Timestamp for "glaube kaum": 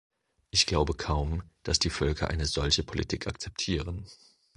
0.65-1.43